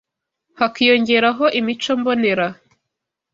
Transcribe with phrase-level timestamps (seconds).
[0.59, 2.47] hakiyongeraho imico mbonera